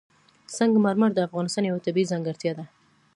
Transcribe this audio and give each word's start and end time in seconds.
سنگ 0.55 0.73
مرمر 0.85 1.09
د 1.13 1.19
افغانستان 1.27 1.63
یوه 1.69 1.83
طبیعي 1.85 2.09
ځانګړتیا 2.11 2.51
ده. 2.57 2.65